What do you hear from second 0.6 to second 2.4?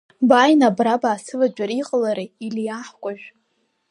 абра баасыватәар иҟалари